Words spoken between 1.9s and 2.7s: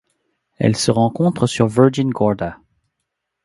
Gorda.